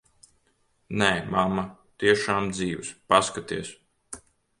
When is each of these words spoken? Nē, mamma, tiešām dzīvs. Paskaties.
Nē, 1.01 1.09
mamma, 1.35 1.65
tiešām 2.03 2.47
dzīvs. 2.53 2.89
Paskaties. 3.13 3.71